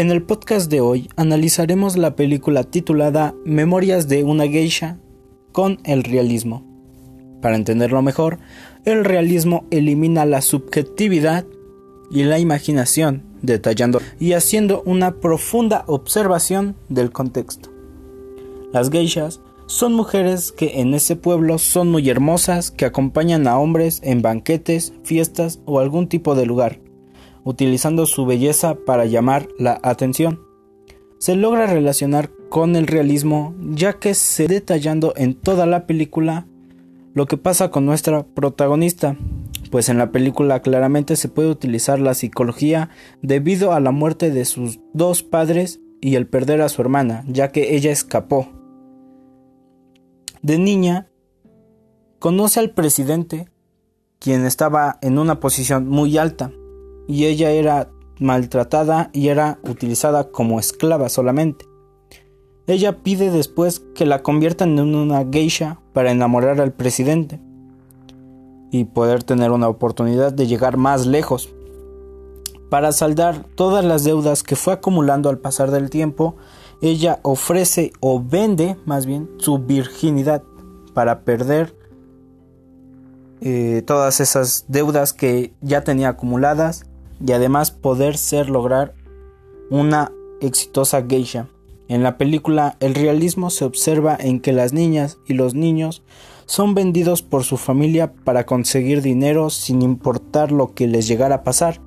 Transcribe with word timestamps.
En 0.00 0.10
el 0.10 0.22
podcast 0.22 0.70
de 0.70 0.80
hoy 0.80 1.10
analizaremos 1.16 1.98
la 1.98 2.16
película 2.16 2.64
titulada 2.64 3.34
Memorias 3.44 4.08
de 4.08 4.24
una 4.24 4.48
geisha 4.48 4.98
con 5.52 5.78
el 5.84 6.04
realismo. 6.04 6.64
Para 7.42 7.56
entenderlo 7.56 8.00
mejor, 8.00 8.38
el 8.86 9.04
realismo 9.04 9.66
elimina 9.70 10.24
la 10.24 10.40
subjetividad 10.40 11.44
y 12.10 12.22
la 12.22 12.38
imaginación, 12.38 13.24
detallando 13.42 14.00
y 14.18 14.32
haciendo 14.32 14.82
una 14.86 15.20
profunda 15.20 15.84
observación 15.86 16.76
del 16.88 17.12
contexto. 17.12 17.68
Las 18.72 18.88
geishas 18.88 19.42
son 19.66 19.92
mujeres 19.92 20.50
que 20.50 20.80
en 20.80 20.94
ese 20.94 21.14
pueblo 21.14 21.58
son 21.58 21.90
muy 21.90 22.08
hermosas, 22.08 22.70
que 22.70 22.86
acompañan 22.86 23.46
a 23.46 23.58
hombres 23.58 24.00
en 24.02 24.22
banquetes, 24.22 24.94
fiestas 25.04 25.60
o 25.66 25.78
algún 25.78 26.08
tipo 26.08 26.34
de 26.34 26.46
lugar, 26.46 26.80
utilizando 27.50 28.06
su 28.06 28.24
belleza 28.24 28.74
para 28.74 29.04
llamar 29.04 29.48
la 29.58 29.80
atención. 29.82 30.40
Se 31.18 31.36
logra 31.36 31.66
relacionar 31.66 32.30
con 32.48 32.76
el 32.76 32.86
realismo 32.86 33.54
ya 33.72 33.94
que 33.94 34.14
se 34.14 34.48
detallando 34.48 35.12
en 35.16 35.34
toda 35.34 35.66
la 35.66 35.86
película 35.86 36.46
lo 37.12 37.26
que 37.26 37.36
pasa 37.36 37.70
con 37.70 37.84
nuestra 37.84 38.22
protagonista, 38.22 39.16
pues 39.70 39.88
en 39.88 39.98
la 39.98 40.12
película 40.12 40.62
claramente 40.62 41.16
se 41.16 41.28
puede 41.28 41.50
utilizar 41.50 41.98
la 41.98 42.14
psicología 42.14 42.88
debido 43.20 43.72
a 43.72 43.80
la 43.80 43.90
muerte 43.90 44.30
de 44.30 44.44
sus 44.44 44.78
dos 44.94 45.22
padres 45.22 45.80
y 46.00 46.14
el 46.14 46.28
perder 46.28 46.62
a 46.62 46.68
su 46.68 46.80
hermana, 46.80 47.24
ya 47.26 47.50
que 47.50 47.74
ella 47.74 47.90
escapó 47.90 48.48
de 50.42 50.58
niña, 50.58 51.08
conoce 52.18 52.60
al 52.60 52.70
presidente, 52.70 53.48
quien 54.18 54.46
estaba 54.46 54.98
en 55.02 55.18
una 55.18 55.40
posición 55.40 55.88
muy 55.88 56.16
alta, 56.16 56.52
y 57.10 57.26
ella 57.26 57.50
era 57.50 57.88
maltratada 58.20 59.10
y 59.12 59.28
era 59.28 59.58
utilizada 59.64 60.30
como 60.30 60.60
esclava 60.60 61.08
solamente. 61.08 61.64
Ella 62.68 62.98
pide 63.02 63.32
después 63.32 63.80
que 63.96 64.06
la 64.06 64.22
conviertan 64.22 64.78
en 64.78 64.94
una 64.94 65.26
geisha 65.28 65.80
para 65.92 66.12
enamorar 66.12 66.60
al 66.60 66.72
presidente 66.72 67.40
y 68.70 68.84
poder 68.84 69.24
tener 69.24 69.50
una 69.50 69.66
oportunidad 69.66 70.32
de 70.32 70.46
llegar 70.46 70.76
más 70.76 71.04
lejos. 71.04 71.50
Para 72.68 72.92
saldar 72.92 73.44
todas 73.56 73.84
las 73.84 74.04
deudas 74.04 74.44
que 74.44 74.54
fue 74.54 74.74
acumulando 74.74 75.30
al 75.30 75.38
pasar 75.38 75.72
del 75.72 75.90
tiempo, 75.90 76.36
ella 76.80 77.18
ofrece 77.22 77.92
o 77.98 78.22
vende 78.22 78.76
más 78.86 79.04
bien 79.04 79.28
su 79.38 79.58
virginidad 79.58 80.44
para 80.94 81.22
perder 81.22 81.74
eh, 83.40 83.82
todas 83.84 84.20
esas 84.20 84.66
deudas 84.68 85.12
que 85.12 85.52
ya 85.60 85.82
tenía 85.82 86.10
acumuladas 86.10 86.84
y 87.24 87.32
además 87.32 87.70
poder 87.70 88.16
ser 88.16 88.50
lograr 88.50 88.94
una 89.70 90.12
exitosa 90.40 91.04
geisha. 91.06 91.48
En 91.88 92.02
la 92.02 92.18
película 92.18 92.76
el 92.80 92.94
realismo 92.94 93.50
se 93.50 93.64
observa 93.64 94.16
en 94.18 94.40
que 94.40 94.52
las 94.52 94.72
niñas 94.72 95.18
y 95.26 95.34
los 95.34 95.54
niños 95.54 96.02
son 96.46 96.74
vendidos 96.74 97.22
por 97.22 97.44
su 97.44 97.56
familia 97.56 98.12
para 98.24 98.46
conseguir 98.46 99.02
dinero 99.02 99.50
sin 99.50 99.82
importar 99.82 100.52
lo 100.52 100.74
que 100.74 100.86
les 100.86 101.06
llegara 101.06 101.36
a 101.36 101.42
pasar, 101.44 101.80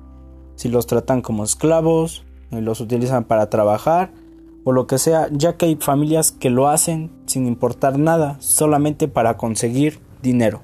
si 0.56 0.68
los 0.68 0.86
tratan 0.86 1.20
como 1.20 1.44
esclavos, 1.44 2.24
los 2.50 2.80
utilizan 2.80 3.24
para 3.24 3.50
trabajar 3.50 4.12
o 4.64 4.72
lo 4.72 4.86
que 4.86 4.98
sea, 4.98 5.28
ya 5.30 5.56
que 5.56 5.66
hay 5.66 5.76
familias 5.76 6.32
que 6.32 6.50
lo 6.50 6.68
hacen 6.68 7.10
sin 7.26 7.46
importar 7.46 7.98
nada, 7.98 8.36
solamente 8.40 9.08
para 9.08 9.36
conseguir 9.36 10.00
dinero. 10.22 10.62